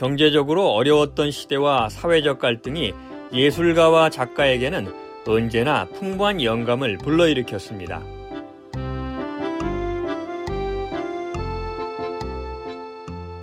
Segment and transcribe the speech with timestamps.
[0.00, 2.94] 경제적으로 어려웠던 시대와 사회적 갈등이
[3.34, 4.90] 예술가와 작가에게는
[5.26, 8.02] 언제나 풍부한 영감을 불러일으켰습니다.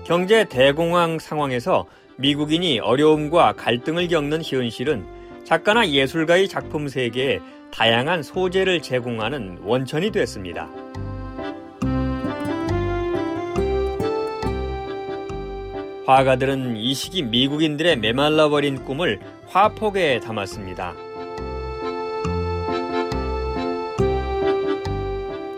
[0.03, 1.85] 경제 대공황 상황에서
[2.15, 5.05] 미국인이 어려움과 갈등을 겪는 현실은
[5.43, 7.39] 작가나 예술가의 작품 세계에
[7.71, 10.67] 다양한 소재를 제공하는 원천이 됐습니다.
[16.07, 20.95] 화가들은 이 시기 미국인들의 메말라버린 꿈을 화폭에 담았습니다.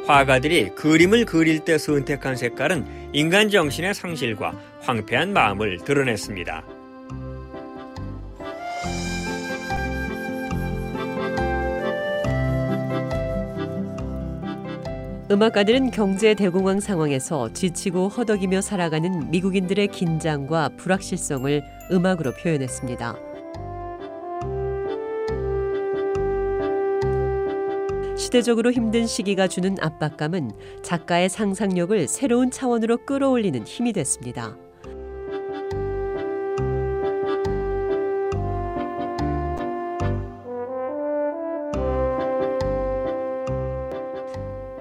[0.07, 6.78] 화가들이 그림을 그릴 때 선택한 색깔은 인간 정신의 상실과 황폐한 마음을 드러냈습니다.
[15.31, 23.15] 음악가들은 경제 대공황 상황에서 지치고 허덕이며 살아가는 미국인들의 긴장과 불확실성을 음악으로 표현했습니다.
[28.17, 34.57] 시대적으로 힘든 시기가 주는 압박감은 작가의 상상력을 새로운 차원으로 끌어올리는 힘이 됐습니다.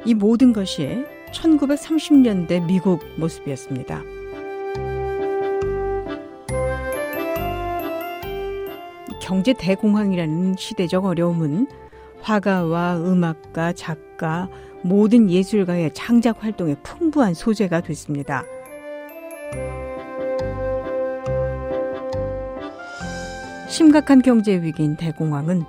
[0.09, 4.03] 이 모든 것이 1930년대 미국 모습이었습니다.
[9.21, 11.69] 경제 대공황이라는 시대적 어려움은
[12.23, 14.49] 화가와 음악가, 작가,
[14.83, 18.45] 모든 예술가의 창작 활동에 풍부한 소재가 됐습니다.
[23.69, 25.65] 심각한 경제 위기인 대공황은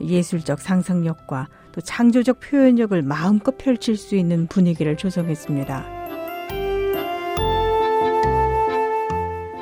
[0.00, 6.02] 예술적 상상력과 또 창조적 표현력을 마음껏 펼칠 수 있는 분위기를 조성했습니다.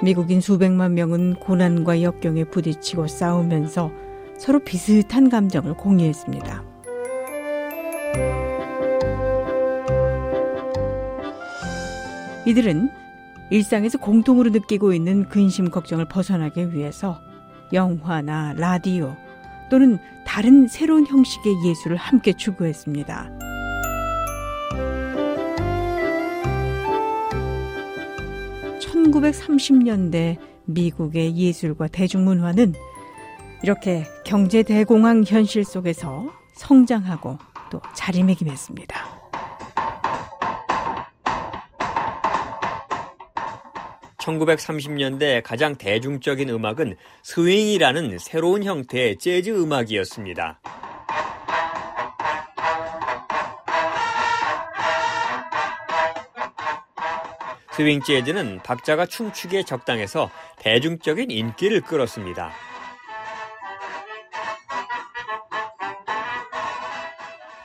[0.02, 3.92] 미국인 수백만 명은 고난과 역경에 부딪히고 싸우면서
[4.38, 6.64] 서로 비슷한 감정을 공유했습니다.
[12.46, 12.90] 이들은
[13.50, 17.20] 일상에서 공통으로 느끼고 있는 근심 걱정을 벗어나기 위해서
[17.72, 19.16] 영화나 라디오
[19.70, 23.30] 또는 다른 새로운 형식의 예술을 함께 추구했습니다.
[28.80, 30.36] (1930년대)
[30.66, 32.74] 미국의 예술과 대중문화는
[33.62, 37.38] 이렇게 경제 대공황 현실 속에서 성장하고
[37.70, 38.99] 또 자리매김했습니다.
[44.20, 50.60] 1930년대 가장 대중적인 음악은 스윙이라는 새로운 형태의 재즈 음악이었습니다.
[57.72, 62.52] 스윙 재즈는 박자가 춤추기에 적당해서 대중적인 인기를 끌었습니다.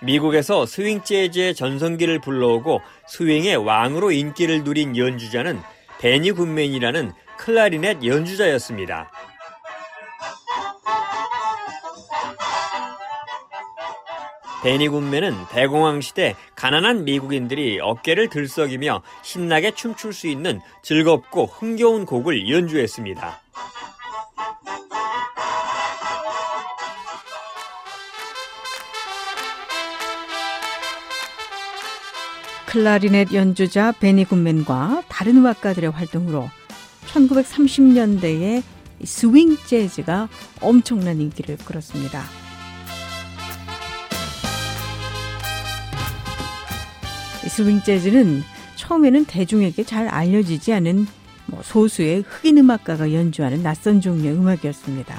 [0.02, 5.60] 미국에서 스윙 재즈의 전성기를 불러오고 스윙의 왕으로 인기를 누린 연주자는
[6.00, 9.12] 베니 굿맨이라는 클라리넷 연주자였습니다.
[14.64, 22.50] 베니 굿맨은 대공황 시대 가난한 미국인들이 어깨를 들썩이며 신나게 춤출 수 있는 즐겁고 흥겨운 곡을
[22.50, 23.45] 연주했습니다.
[32.76, 36.50] 클라리넷 연주자 베니 굿맨과 다른 음악가들의 활동으로
[37.08, 38.62] 1930년대에
[39.02, 40.28] 스윙 재즈가
[40.60, 42.22] 엄청난 인기를 끌었습니다.
[47.48, 48.44] 스윙 재즈는
[48.76, 51.08] 처음에는 대중에게 잘 알려지지 않은
[51.46, 55.16] 뭐 소수의 흑인 음악가가 연주하는 낯선 종류의 음악이었습니다.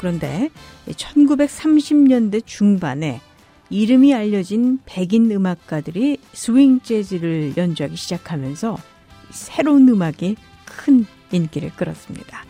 [0.00, 0.50] 그런데
[0.88, 3.20] 1930년대 중반에
[3.70, 8.78] 이름이 알려진 백인 음악가들이 스윙 재즈를 연주하기 시작하면서
[9.30, 12.44] 새로운 음악이 큰 인기를 끌었습니다.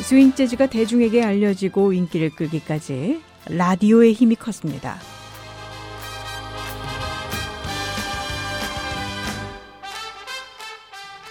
[0.00, 3.20] 스윙 재즈가 대중에게 알려지고 인기를 끌기까지
[3.50, 4.98] 라디오의 힘이 컸습니다.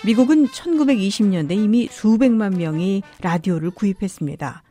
[0.06, 4.64] 미국은 1920년대 이미 수백만 명이 라디오를 구입했습니다.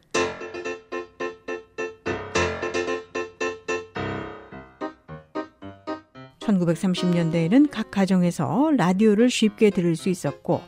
[6.40, 10.62] (1930년대에는) 각 가정에서 라디오를 쉽게 들을 수 있었고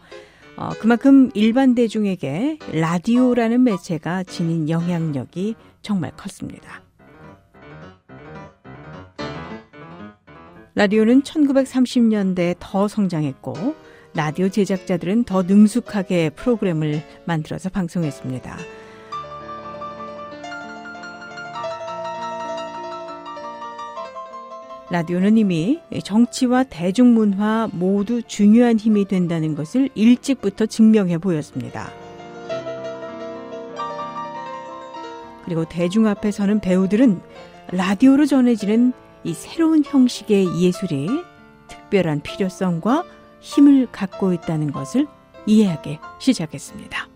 [0.57, 6.83] 어, 그만큼 일반 대중에게 라디오라는 매체가 지닌 영향력이 정말 컸습니다.
[10.75, 13.75] 라디오는 1930년대에 더 성장했고
[14.19, 18.59] 라디오 제작자들은 더 능숙하게 프로그램을 만들어서 방송했습니다.
[24.91, 31.89] 라디오는 이미 정치와 대중문화 모두 중요한 힘이 된다는 것을 일찍부터 증명해 보였습니다.
[35.45, 37.21] 그리고 대중 앞에 서는 배우들은
[37.69, 38.93] 라디오로 전해지는
[39.23, 41.09] 이 새로운 형식의 예술이
[41.69, 43.05] 특별한 필요성과
[43.41, 45.07] 힘을 갖고 있다는 것을
[45.47, 47.09] 이해하기 시작했습니다.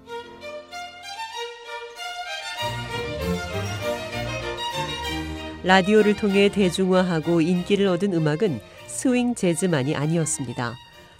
[5.65, 10.75] 라디오를 통해 대중화하고 인기를 얻은 음악은 스윙 재즈만이 아니었습니다.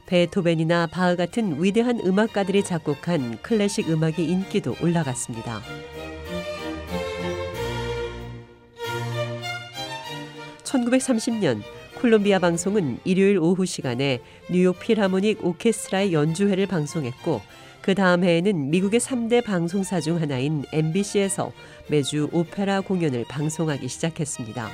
[0.06, 5.62] 베토벤이나 바흐 같은 위대한 음악가들이 작곡한 클래식 음악의 인기도 올라갔습니다.
[10.64, 11.62] (1930년)
[12.02, 14.20] 콜롬비아 방송은 일요일 오후 시간에
[14.50, 17.40] 뉴욕 필하모닉 오케스트라의 연주회를 방송했고
[17.81, 21.52] 그 다음 해에는 미국의 3대 방송사 중 하나인 MBC에서
[21.87, 24.69] 매주 오페라 공연을 방송하기 시작했습니다.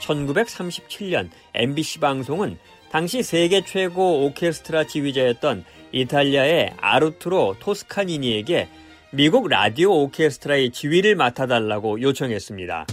[0.00, 2.58] (1937년) MBC 방송은
[2.90, 8.66] 당시 세계 최고 오케스트라 지휘자였던 이탈리아의 아르투로 토스카니니에게
[9.12, 12.86] 미국 라디오 오케스트라의 지휘를 맡아달라고 요청했습니다.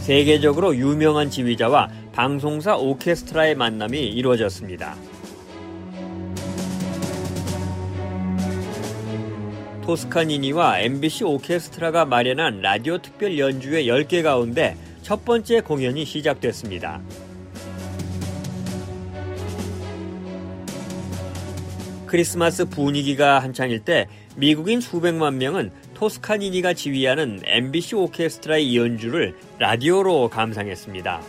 [0.00, 4.96] 세계적으로 유명한 지휘자와 방송사 오케스트라의 만남이 이루어졌습니다.
[9.84, 17.02] 토스카니니와 MBC 오케스트라가 마련한 라디오 특별 연주회 10개 가운데 첫 번째 공연이 시작됐습니다.
[22.16, 31.20] 크리스마스 분위기가 한창일 때 미국인 수백만 명은 토스카니니가 지휘하는 MBC 오케스트라의 연주를 라디오로 감상했습니다.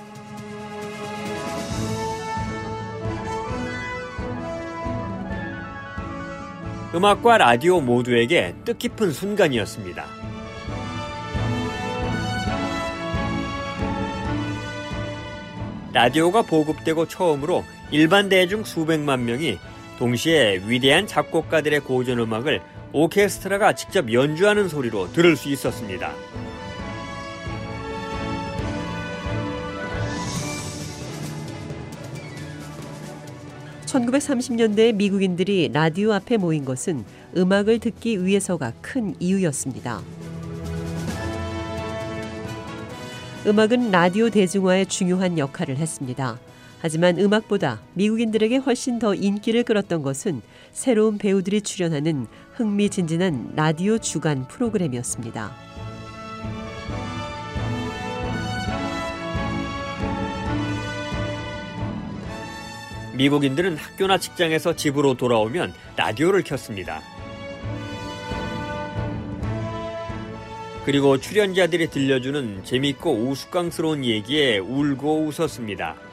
[6.96, 10.06] 음악과 라디오 모두에게 뜻깊은 순간이었습니다.
[15.92, 19.58] 라디오가 보급되고 처음으로 일반 대중 수백만 명이
[19.98, 22.62] 동시에 위대한 작곡가들의 고전 음악을
[22.94, 26.14] 오케스트라가 직접 연주하는 소리로 들을 수 있었습니다.
[33.86, 37.04] (1930년대) 미국인들이 라디오 앞에 모인 것은
[37.36, 40.02] 음악을 듣기 위해서가 큰 이유였습니다.
[43.48, 46.38] 음악은 라디오 대중화에 중요한 역할을 했습니다.
[46.80, 50.42] 하지만 음악보다 미국인들에게 훨씬 더 인기를 끌었던 것은
[50.72, 55.52] 새로운 배우들이 출연하는 흥미진진한 라디오 주간 프로그램이었습니다.
[63.18, 67.02] 미국인들은 학교나 직장에서 집으로 돌아오면 라디오를 켰습니다.
[70.86, 76.07] 그리고 출연자들이 들려주는 재밌고 우스꽝스러운 얘기에 울고 웃었습니다.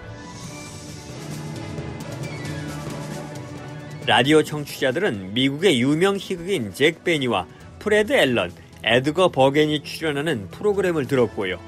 [4.06, 7.46] 라디오 청취자들은 미국의 유명 희극인 잭 베니와
[7.78, 11.58] 프레드 앨런, 에드거 버겐이 출연하는 프로그램을 들었고요.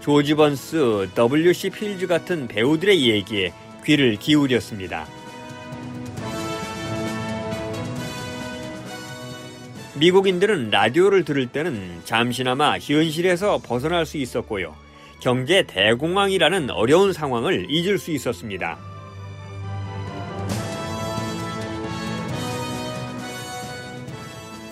[0.00, 1.70] 조지 번스, W.C.
[1.70, 3.52] 필즈 같은 배우들의 얘기에
[3.84, 5.06] 귀를 기울였습니다.
[9.94, 14.74] 미국인들은 라디오를 들을 때는 잠시나마 현실에서 벗어날 수 있었고요.
[15.20, 18.95] 경제 대공황이라는 어려운 상황을 잊을 수 있었습니다.